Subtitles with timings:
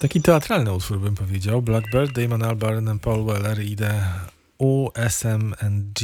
[0.00, 1.62] Taki teatralny utwór bym powiedział.
[1.62, 4.04] Blackbird, Damon Albarn, Paul Weller i The
[4.58, 5.98] USMNG,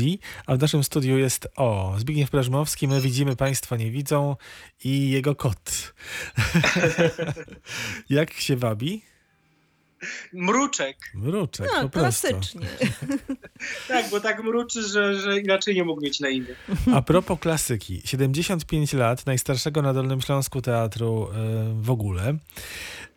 [0.47, 4.37] a w naszym studiu jest o Zbigniew Prażmowski, my widzimy, Państwo nie widzą
[4.85, 5.95] i jego kot.
[8.11, 9.03] Jak się wabi?
[10.33, 10.97] Mruczek.
[11.15, 12.67] Mruczek, No, po klasycznie.
[13.89, 16.55] Tak, bo tak mruczy, że, że inaczej nie mógł mieć na imię.
[16.95, 22.37] A propos klasyki, 75 lat najstarszego na Dolnym Śląsku teatru y, w ogóle.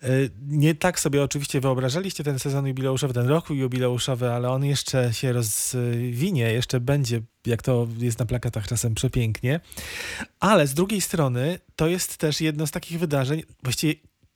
[0.03, 5.13] Y, Nie tak sobie oczywiście wyobrażaliście ten sezon jubileuszowy, ten rok jubileuszowy, ale on jeszcze
[5.13, 9.59] się rozwinie, jeszcze będzie, jak to jest na plakatach czasem przepięknie.
[10.39, 13.93] Ale z drugiej strony to jest też jedno z takich wydarzeń, właściwie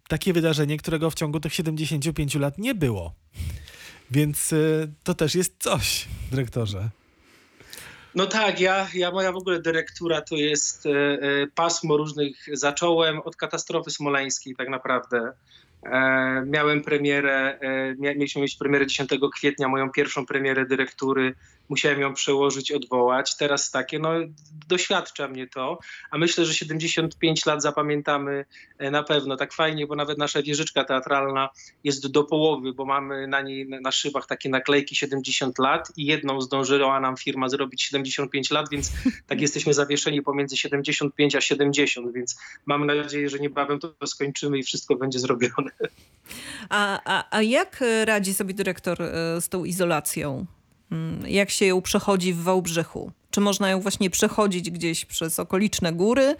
[0.07, 3.13] takie wydarzenie, którego w ciągu tych 75 lat nie było.
[4.11, 6.89] Więc y, to też jest coś, dyrektorze.
[8.15, 12.45] No tak, ja, ja moja w ogóle dyrektura to jest e, e, pasmo różnych.
[12.53, 15.31] Zacząłem od katastrofy smoleńskiej tak naprawdę.
[15.83, 17.59] E, miałem premierę,
[17.97, 21.35] mieliśmy mieć premierę 10 kwietnia, moją pierwszą premierę dyrektury.
[21.69, 23.37] Musiałem ją przełożyć, odwołać.
[23.37, 24.09] Teraz takie, no
[24.67, 25.79] doświadcza mnie to,
[26.11, 28.45] a myślę, że 75 lat zapamiętamy
[28.77, 29.37] e, na pewno.
[29.37, 31.49] Tak fajnie, bo nawet nasza wieżyczka teatralna
[31.83, 36.41] jest do połowy, bo mamy na niej na szybach takie naklejki 70 lat i jedną
[36.41, 38.91] zdążyła nam firma zrobić 75 lat, więc
[39.29, 44.63] tak jesteśmy zawieszeni pomiędzy 75 a 70, więc mam nadzieję, że niebawem to skończymy i
[44.63, 45.71] wszystko będzie zrobione.
[46.69, 50.45] A, a, a jak radzi sobie dyrektor e, z tą izolacją?
[50.93, 53.11] Mm, Jak się ją przechodzi w Wałbrzychu?
[53.31, 56.35] Czy można ją właśnie przechodzić gdzieś przez okoliczne góry?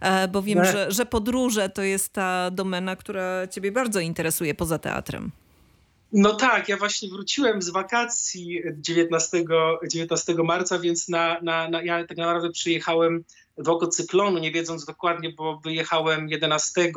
[0.00, 0.64] E, Bo wiem, Nie.
[0.72, 5.30] że, że podróże to jest ta domena, która ciebie bardzo interesuje poza teatrem.
[6.12, 9.44] No tak, ja właśnie wróciłem z wakacji 19,
[9.90, 13.24] 19 marca, więc na, na, na, ja tak naprawdę przyjechałem
[13.58, 16.92] w oko cyklonu, nie wiedząc dokładnie, bo wyjechałem 11,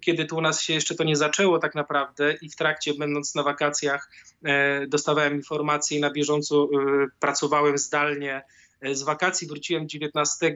[0.00, 3.34] kiedy tu u nas się jeszcze to nie zaczęło tak naprawdę i w trakcie, będąc
[3.34, 4.10] na wakacjach,
[4.44, 8.42] e, dostawałem informacje i na bieżąco e, pracowałem zdalnie
[8.80, 9.48] e, z wakacji.
[9.48, 10.54] Wróciłem 19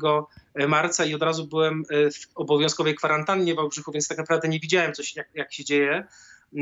[0.69, 4.61] marca i od razu byłem e, w obowiązkowej kwarantannie w Wałbrzychu, więc tak naprawdę nie
[4.61, 6.07] widziałem, coś, jak, jak się dzieje.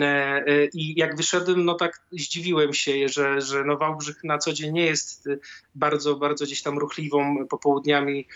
[0.01, 4.53] E, e, I jak wyszedłem, no tak zdziwiłem się, że, że no Wałbrzych na co
[4.53, 5.37] dzień nie jest e,
[5.75, 8.29] bardzo, bardzo gdzieś tam ruchliwą popołudniami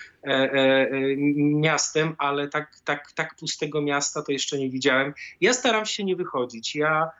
[1.36, 5.14] miastem, ale tak, tak, tak pustego miasta to jeszcze nie widziałem.
[5.40, 6.76] Ja staram się nie wychodzić.
[6.76, 7.10] Ja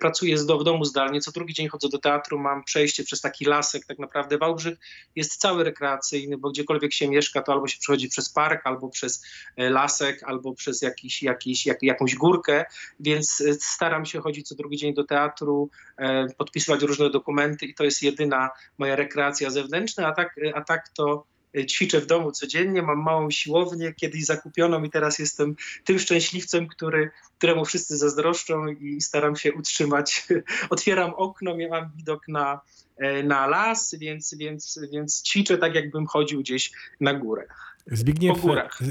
[0.00, 3.44] pracuję z w domu zdalnie, co drugi dzień chodzę do teatru, mam przejście przez taki
[3.44, 4.78] lasek, tak naprawdę Wałbrzych
[5.16, 9.24] jest cały rekreacyjny, bo gdziekolwiek się mieszka, to albo się przechodzi przez park, albo przez
[9.56, 12.64] e, lasek, albo przez jakiś, jakiś, jak, jakąś górkę,
[13.00, 17.74] więc e, staram się chodzić co drugi dzień do teatru, e, podpisywać różne dokumenty i
[17.74, 22.32] to jest jedyna moja rekreacja zewnętrzna, a tak, a tak to e, ćwiczę w domu
[22.32, 28.66] codziennie, mam małą siłownię, kiedyś zakupioną i teraz jestem tym szczęśliwcem, który, któremu wszyscy zazdroszczą
[28.66, 30.26] i staram się utrzymać.
[30.70, 32.60] Otwieram okno, ja mam widok na,
[32.96, 37.46] e, na las, więc, więc, więc ćwiczę tak, jakbym chodził gdzieś na górę.
[37.86, 38.36] Zbigniew,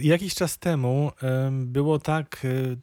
[0.02, 2.76] jakiś czas temu em, było tak, e,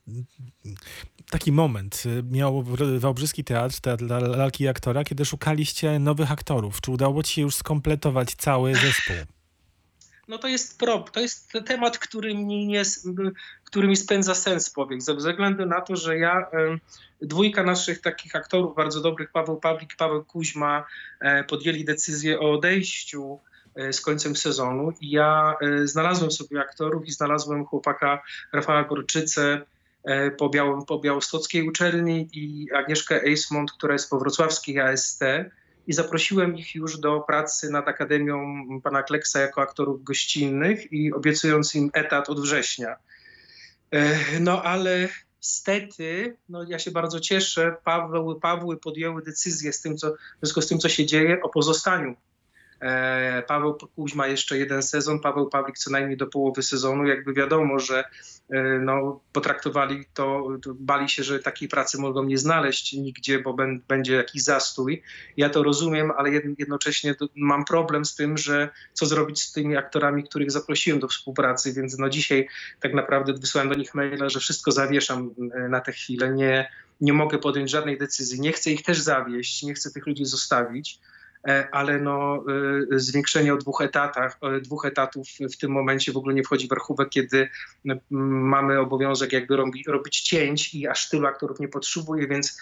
[1.30, 2.64] taki moment, miał
[2.98, 6.80] Wałbrzyski Teatr, Teatr La- Lalki i Aktora, kiedy szukaliście nowych aktorów.
[6.80, 9.16] Czy udało ci się już skompletować cały zespół?
[10.28, 12.82] No to jest prop, to jest temat, który mi, nie,
[13.64, 16.46] który mi spędza sens powiek, ze względu na to, że ja,
[17.22, 20.84] dwójka naszych takich aktorów bardzo dobrych, Paweł Pawlik, Paweł Kuźma,
[21.20, 23.38] e, podjęli decyzję o odejściu
[23.74, 28.22] e, z końcem sezonu i ja e, znalazłem sobie aktorów i znalazłem chłopaka
[28.52, 29.60] Rafała Gorczycę
[30.38, 30.50] po,
[30.86, 35.20] po Białostockiej uczelni i Agnieszkę Eismont, która jest po wrocławskiej AST
[35.86, 38.38] i zaprosiłem ich już do pracy nad Akademią
[38.82, 42.96] pana Kleksa jako aktorów gościnnych i obiecując im etat od września.
[43.90, 45.08] E, No ale
[45.40, 50.62] stety, no ja się bardzo cieszę, Paweł, Pawły podjęły decyzję z tym, co, w związku
[50.62, 52.16] z tym, co się dzieje, o pozostaniu.
[52.82, 57.06] E, Paweł Kuźma jeszcze jeden sezon, Paweł Pawlik co najmniej do połowy sezonu.
[57.06, 58.04] Jakby wiadomo, że
[58.50, 63.56] e, no, potraktowali to, bali się, że takiej pracy mogą nie znaleźć nigdzie, bo
[63.88, 65.02] będzie jakiś zastój.
[65.36, 69.76] Ja to rozumiem, ale jed- jednocześnie mam problem z tym, że co zrobić z tymi
[69.76, 72.48] aktorami, których zaprosiłem do współpracy, więc no dzisiaj
[72.80, 76.34] tak naprawdę wysłałem do nich maila, że wszystko zawieszam e, na tę chwilę.
[76.34, 76.70] Nie,
[77.00, 78.40] nie mogę podjąć żadnej decyzji.
[78.40, 81.00] Nie chcę ich też zawieść, nie chcę tych ludzi zostawić
[81.72, 82.44] ale no,
[82.92, 86.68] e, zwiększenie o dwóch etatach, o dwóch etatów w tym momencie w ogóle nie wchodzi
[86.68, 87.48] w rachubę, kiedy
[88.10, 92.60] mamy obowiązek jakby robi, robić cięć i aż tylu aktorów nie potrzebuję, więc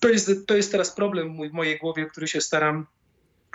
[0.00, 2.86] to jest, to jest teraz problem w mojej głowie, który się staram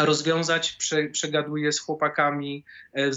[0.05, 2.63] rozwiązać, prze, przegaduję z chłopakami,
[2.93, 3.11] e,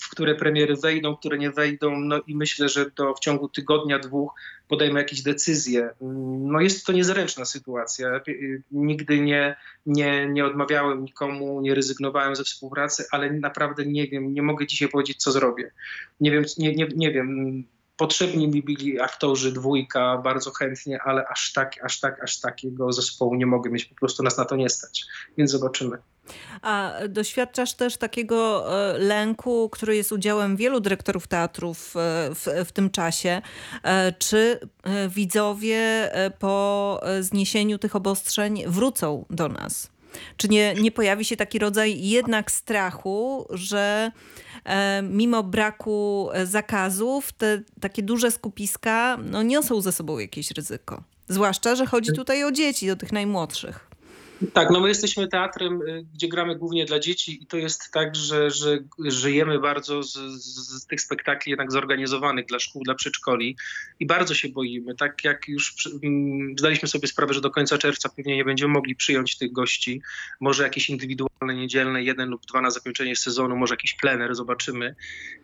[0.00, 3.98] w które premiery wejdą, które nie wejdą, no i myślę, że do, w ciągu tygodnia,
[3.98, 4.34] dwóch
[4.68, 5.80] podejmę jakieś decyzje.
[6.00, 8.20] Mm, No jest to niezręczna sytuacja.
[8.28, 9.56] Y, Nigdy nie,
[9.86, 14.88] nie, nie odmawiałem nikomu, nie rezygnowałem ze współpracy, ale naprawdę nie wiem, nie mogę dzisiaj
[14.88, 15.70] powiedzieć, co zrobię.
[16.20, 17.64] Nie wiem, nie, nie, nie wiem.
[17.96, 23.34] Potrzebni mi byli aktorzy, dwójka, bardzo chętnie, ale aż tak, aż tak, aż takiego zespołu
[23.34, 23.84] nie mogę mieć.
[23.84, 25.06] Po prostu nas na to nie stać.
[25.38, 25.98] Więc zobaczymy.
[26.62, 32.00] A doświadczasz też takiego e, lęku, który jest udziałem wielu dyrektorów teatrów e,
[32.34, 33.42] w, w tym czasie.
[33.82, 34.60] E, Czy
[35.08, 39.90] widzowie po zniesieniu tych obostrzeń wrócą do nas?
[40.36, 44.12] Czy nie, nie pojawi się taki rodzaj jednak strachu, że
[44.64, 51.02] e, mimo braku zakazów te takie duże skupiska no, niosą ze sobą jakieś ryzyko?
[51.28, 53.87] Zwłaszcza, że chodzi tutaj o dzieci, do tych najmłodszych.
[54.52, 58.16] Tak, no my jesteśmy teatrem, y, gdzie gramy głównie dla dzieci i to jest tak,
[58.16, 63.56] że, że żyjemy bardzo z, z, tych spektakli jednak zorganizowanych dla szkół, dla przedszkoli
[64.00, 64.94] i bardzo się boimy.
[64.94, 68.96] Tak jak już mm, zdaliśmy sobie sprawę, że do końca czerwca pewnie nie będziemy mogli
[68.96, 70.02] przyjąć tych gości,
[70.40, 74.94] może jakieś indywidualne, niedzielne, jeden lub dwa na zakończenie sezonu, może jakiś plener, zobaczymy.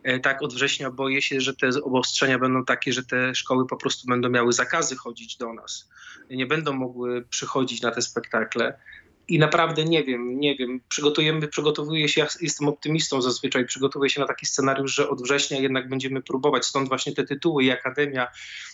[0.02, 3.76] E, Tak, od września boję się, że te obostrzenia będą takie, że te szkoły po
[3.76, 5.88] prostu będą miały zakazy chodzić do nas.
[6.31, 8.79] Nie będą mogły przychodzić na te spektakle.
[9.29, 10.81] I naprawdę nie wiem, nie wiem.
[10.88, 15.59] Przygotujemy, przygotowuję się, ja jestem optymistą zazwyczaj, przygotowuję się na taki scenariusz, że od września
[15.59, 16.65] jednak będziemy próbować.
[16.65, 18.29] Stąd właśnie te tytuły i Akademia,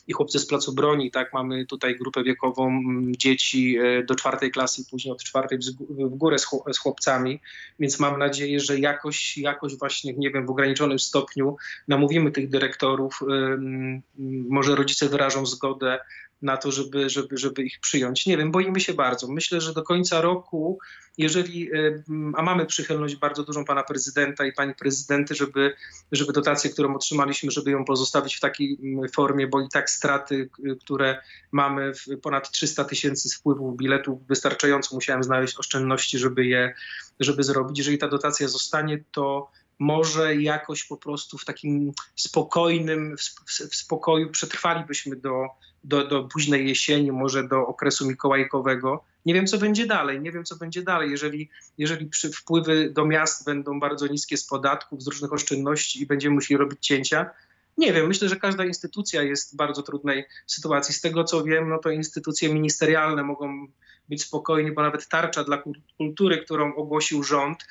[0.07, 4.85] i Chłopcy z Placu Broni, tak, mamy tutaj grupę wiekową dzieci e, do czwartej klasy,
[4.91, 5.59] później od czwartej
[5.89, 7.41] w górę z, chłop- z chłopcami,
[7.79, 11.57] więc mam nadzieję, że jakoś, jakoś właśnie, nie wiem, w ograniczonym stopniu
[11.89, 14.03] namówimy tych dyrektorów, ym,
[14.49, 15.99] może rodzice wyrażą zgodę
[16.43, 18.27] na to, żeby, żeby, żeby ich przyjąć.
[18.27, 19.29] Nie wiem, boimy się bardzo.
[19.29, 20.79] Myślę, że do końca roku,
[21.19, 25.75] jeżeli, ym, a mamy przychylność bardzo dużą pana prezydenta i pani prezydenty, żeby,
[26.13, 30.49] żeby dotację, którą otrzymaliśmy, żeby ją pozostawić w takiej mm, formie, bo i tak straty,
[30.57, 31.23] k- które
[31.53, 36.75] mamy, w ponad 300 tysięcy spływów biletów, wystarczająco musiałem znaleźć oszczędności, żeby je,
[37.21, 37.79] żeby zrobić.
[37.79, 45.17] Jeżeli ta dotacja zostanie, to może jakoś po prostu w takim spokojnym, w, spokoju przetrwalibyśmy
[45.17, 45.47] do,
[45.85, 49.05] do, do późnej jesieni, może do okresu mikołajkowego.
[49.27, 50.21] Nie wiem, co będzie dalej.
[50.21, 51.11] Nie wiem, co będzie dalej.
[51.11, 51.49] Jeżeli,
[51.79, 56.59] jeżeli wpływy do miast będą bardzo niskie z podatków, z różnych oszczędności i będziemy musieli
[56.59, 57.31] robić cięcia,
[57.79, 60.95] nie wiem, myślę, że każda instytucja jest w bardzo trudnej sytuacji.
[60.95, 63.67] Z tego co wiem, no to instytucje ministerialne mogą
[64.11, 67.67] być spokojni, bo nawet tarcza dla kul- kultury, którą ogłosił rząd,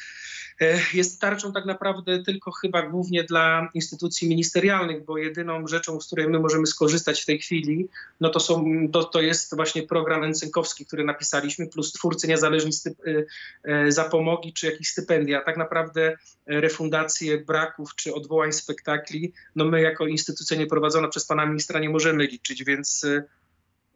[0.62, 6.06] e, jest tarczą tak naprawdę tylko chyba głównie dla instytucji ministerialnych, bo jedyną rzeczą, z
[6.06, 7.88] której my możemy skorzystać w tej chwili,
[8.22, 12.98] no to, są, to, to jest właśnie program Encynkowski, który napisaliśmy, plus twórcy niezależni styp,
[13.08, 13.26] e,
[13.64, 15.42] e, zapomogi czy jakieś stypendia.
[15.42, 21.80] Tak naprawdę refundacje braków czy odwołań spektakli, no my jako instytucja nieprowadzona przez pana ministra
[21.80, 23.06] nie możemy liczyć, więc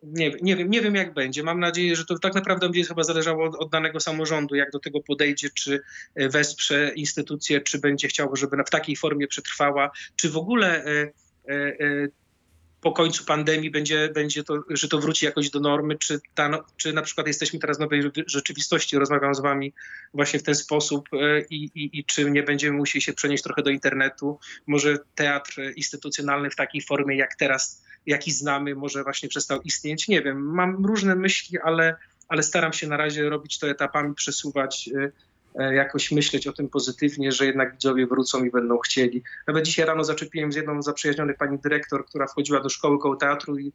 [0.03, 1.43] nie, nie, wiem, nie wiem jak będzie.
[1.43, 4.79] Mam nadzieję, że to tak naprawdę będzie chyba zależało od, od danego samorządu, jak do
[4.79, 5.81] tego podejdzie, czy
[6.15, 11.11] e, wesprze instytucję, czy będzie chciał, żeby w takiej formie przetrwała, czy w ogóle e,
[11.49, 12.07] e,
[12.81, 16.63] po końcu pandemii będzie, będzie to, że to wróci jakoś do normy, czy, ta, no-
[16.77, 19.73] czy na przykład jesteśmy teraz w nowej rzeczywistości, rozmawiam z wami
[20.13, 21.09] właśnie w ten sposób
[21.49, 24.39] i, i, i czy nie będziemy musieli się przenieść trochę do internetu.
[24.67, 30.07] Może teatr instytucjonalny w takiej formie jak teraz, jaki znamy, może właśnie przestał istnieć.
[30.07, 31.95] Nie wiem, mam różne myśli, ale,
[32.27, 35.11] ale staram się na razie robić to etapami, przesuwać, e,
[35.55, 39.23] jakoś myśleć o tym pozytywnie, że jednak widzowie wrócą i będą chcieli.
[39.47, 43.15] Nawet dzisiaj rano zaczepiłem z jedną z zaprzyjaźnionych pani dyrektor, która wchodziła do szkoły koło
[43.15, 43.71] teatru i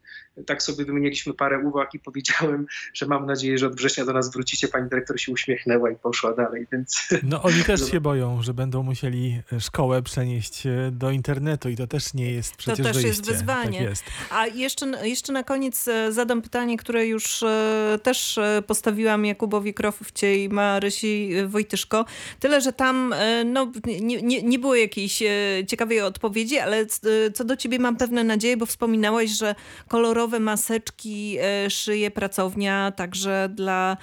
[0.46, 4.32] tak sobie wymieniliśmy parę uwag i powiedziałem, że mam nadzieję, że od września do nas
[4.32, 4.68] wrócicie.
[4.68, 8.82] Pani dyrektor się uśmiechnęła i poszła dalej, więc No oni też się boją, że będą
[8.82, 13.06] musieli e, szkołę przenieść e, do internetu i to też nie jest przecież też jest
[13.06, 13.32] wyjście.
[13.32, 13.78] wyzwanie.
[13.78, 14.04] Tak jest.
[14.30, 19.74] A jeszcze, jeszcze na koniec e, zadam pytanie, które już e, też e, postawiłam Jakubowi
[19.74, 21.30] Krofcie i Marysi
[21.68, 22.04] Wojtyszko.
[22.40, 25.28] Tyle, że tam e, no, nie, nie, nie było jakiejś e,
[25.66, 26.86] ciekawej odpowiedzi, ale e,
[27.34, 29.54] co do ciebie mam pewne nadzieje, bo wspominałeś, że
[29.88, 33.96] kolorowe maseczki szyje pracownia także dla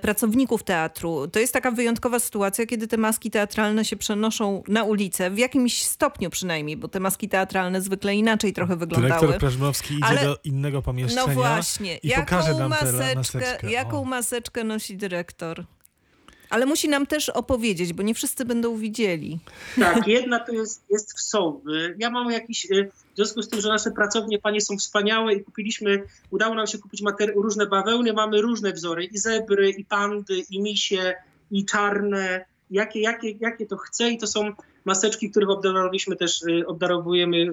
[0.00, 1.28] pracowników teatru.
[1.28, 5.82] To jest taka wyjątkowa sytuacja, kiedy te maski teatralne się przenoszą na ulicę, w jakimś
[5.82, 9.20] stopniu przynajmniej, bo te maski teatralne zwykle inaczej trochę wyglądały.
[9.20, 11.26] Dyrektor Prażmowski idzie Ale- do innego pomieszczenia.
[11.26, 11.96] No właśnie.
[11.96, 13.70] i jaką pokaże nam maseczkę, maseczkę.
[13.70, 14.04] jaką O.
[14.04, 15.64] maseczkę nosi dyrektor?
[16.52, 19.38] Ale musi nam też opowiedzieć, bo nie wszyscy będą widzieli.
[19.80, 21.96] Tak, jedna to jest, jest w Sołby.
[21.98, 25.44] Ja mam jakiś, y, w związku z tym, że nasze pracownie, panie są wspaniałe i
[25.44, 27.02] kupiliśmy, udało nam się kupić
[27.34, 31.14] różne bawełny, mamy różne wzory, i zebry, i pandy, i misie,
[31.50, 34.52] i czarne, jakie, jakie, jakie to chce i to są
[34.84, 37.46] maseczki, których obdarowaliśmy też, y, obdarowujemy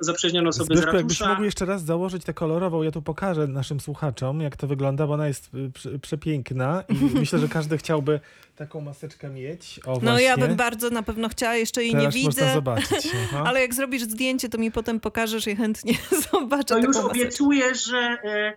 [0.00, 1.34] zaprzyjaźnione osoby z Zbyszku, jakbyś ratusza.
[1.34, 5.12] mógł jeszcze raz założyć tę kolorową, ja tu pokażę naszym słuchaczom, jak to wygląda, bo
[5.14, 8.20] ona jest y, prze- przepiękna i myślę, że każdy chciałby
[8.56, 9.80] taką maseczkę mieć.
[9.86, 10.22] O, No właśnie.
[10.24, 12.54] ja bym bardzo na pewno chciała, jeszcze jej Teraz nie widzę.
[12.54, 13.08] zobaczyć.
[13.24, 13.42] Aha.
[13.46, 15.94] Ale jak zrobisz zdjęcie, to mi potem pokażesz i chętnie
[16.32, 17.10] zobaczę To już maseczkę.
[17.10, 18.52] obiecuję, że e,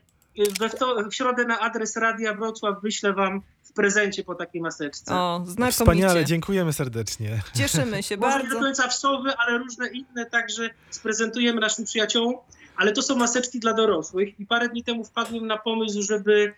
[0.59, 5.15] we wto- w środę na adres Radia Wrocław wyślę wam w prezencie po takiej maseczce.
[5.15, 5.71] O, znakomicie.
[5.71, 7.41] Wspaniale, dziękujemy serdecznie.
[7.55, 8.59] Cieszymy się Może nie do bardzo.
[8.59, 12.35] końca wsowy, ale różne inne także sprezentujemy naszym przyjaciołom.
[12.75, 16.53] Ale to są maseczki dla dorosłych i parę dni temu wpadłem na pomysł, żeby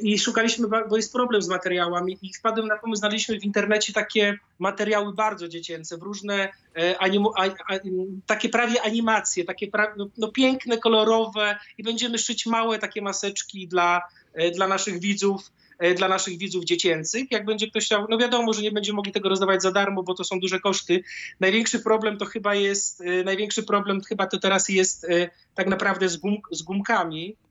[0.00, 4.38] i szukaliśmy, bo jest problem z materiałami i wpadłem na pomysł, znaleźliśmy w internecie takie
[4.58, 7.78] materiały bardzo dziecięce, w różne e, animu, a, a,
[8.26, 13.68] takie prawie animacje, takie pra, no, no, piękne, kolorowe i będziemy szyć małe takie maseczki
[13.68, 14.02] dla,
[14.34, 17.30] e, dla naszych widzów e, dla naszych widzów dziecięcych.
[17.30, 20.14] Jak będzie ktoś chciał, no wiadomo, że nie będziemy mogli tego rozdawać za darmo, bo
[20.14, 21.02] to są duże koszty.
[21.40, 26.08] Największy problem to chyba jest, e, największy problem chyba to teraz jest e, tak naprawdę
[26.08, 27.45] z, gum, z gumkami, e,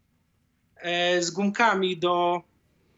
[1.19, 2.41] z gumkami do,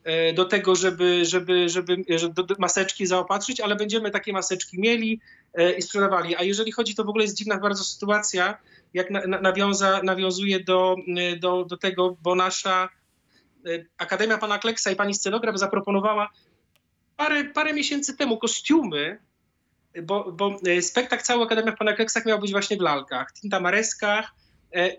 [0.04, 5.22] e, do tego, żeby, żeby, żeby, żeby maseczki zaopatrzyć, ale będziemy takie maseczki mieli
[5.54, 6.36] e, i sprzedawali.
[6.36, 8.58] A jeżeli chodzi, to w ogóle jest dziwna bardzo sytuacja,
[8.94, 12.90] jak na, na, nawiąza, nawiązuje do, e, do, do tego, bo nasza
[13.66, 16.30] e, Akademia Pana Kleksa i pani scenograf zaproponowała
[17.18, 19.20] parę, parę miesięcy temu kostiumy,
[20.04, 24.47] bo, bo e, spektakl cały Akademia Pana Kleksach miał być właśnie w lalkach, tintamareskach e,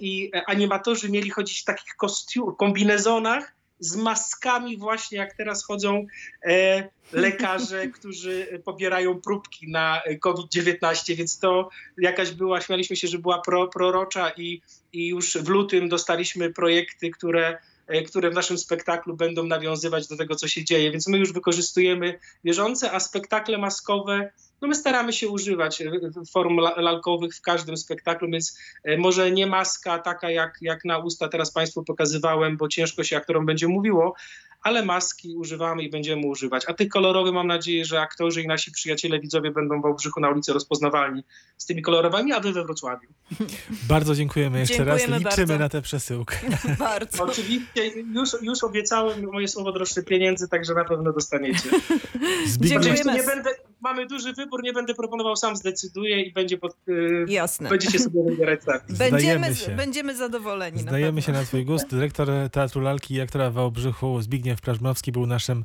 [0.00, 6.06] i e, animatorzy mieli chodzić w takich kostium, kombinezonach z maskami właśnie jak teraz chodzą
[6.42, 13.18] e, lekarze, którzy pobierają próbki na e, COVID-19, więc to jakaś była, śmialiśmy się, że
[13.18, 18.58] była pro, prorocza i, i już w lutym dostaliśmy projekty, które e, które w naszym
[18.58, 20.90] spektaklu będą nawiązywać do tego, co się dzieje.
[20.90, 25.90] Więc my już wykorzystujemy bieżące, a spektakle maskowe, no my staramy się używać e,
[26.32, 30.98] form la- lalkowych w każdym spektaklu, więc e, może nie maska taka jak, jak na
[30.98, 34.14] usta teraz Państwu pokazywałem, bo ciężko się aktorom będzie mówiło,
[34.62, 36.64] ale maski używamy i będziemy używać.
[36.66, 40.30] A tych kolorowych mam nadzieję, że aktorzy i nasi przyjaciele, widzowie będą w Wałbrzychu na
[40.30, 41.22] ulicy rozpoznawalni
[41.56, 43.08] z tymi kolorowymi, a wy we Wrocławiu.
[43.88, 45.18] Bardzo dziękujemy jeszcze Dziękujemy raz.
[45.24, 45.58] Liczymy bardzo.
[45.58, 46.36] na tę przesyłkę.
[46.78, 47.24] Bardzo.
[47.24, 51.70] Oczywiście już, już obiecałem moje słowo droższe pieniędzy, także na pewno dostaniecie.
[52.46, 53.14] Zbigniew, Dziękujemy.
[53.20, 53.50] Nie będę,
[53.80, 57.68] mamy duży wybór, nie będę proponował, sam zdecyduję i będzie pod, y, Jasne.
[57.68, 58.80] będziecie sobie wybierać sami.
[58.88, 59.70] Będziemy, Zdajemy się.
[59.76, 60.76] będziemy zadowoleni.
[60.76, 61.20] na Zdajemy pewno.
[61.20, 61.88] się na twój gust.
[61.90, 65.64] Dyrektor Teatru Lalki i aktora w Wałbrzychu Zbigniew Prażmowski był naszym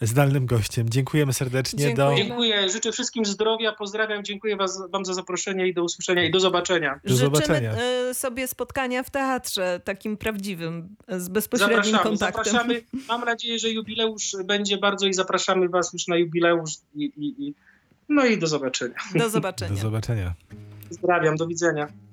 [0.00, 0.90] zdalnym gościem.
[0.90, 1.78] Dziękujemy serdecznie.
[1.78, 2.08] Dziękuję.
[2.08, 6.30] Do, Dziękuję, życzę wszystkim zdrowia, pozdrawiam, dziękuję was, wam za zaproszenie i do usłyszenia i
[6.30, 7.00] do zobaczenia.
[7.04, 7.72] Do Życzymy zobaczenia.
[7.72, 12.44] e, sobie spotkania w teatrze, takim prawdziwym, z bezpośrednim Zapraszamy, kontaktem.
[12.44, 12.82] zapraszamy.
[13.08, 17.54] Mam nadzieję, że jubileusz będzie bardzo i zapraszamy was już na jubileusz i, i, i
[18.08, 18.94] no i do zobaczenia.
[19.14, 19.74] Do zobaczenia.
[19.74, 20.34] do zobaczenia.
[20.88, 21.88] Pozdrawiam, do widzenia.